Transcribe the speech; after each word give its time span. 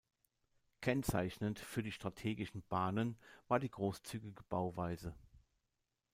Kennzeichnend 0.81 1.59
für 1.59 1.83
die 1.83 1.91
strategischen 1.91 2.63
Bahnen 2.67 3.19
war 3.47 3.59
die 3.59 3.69
großzügige 3.69 4.41
Bauweise. 4.49 5.13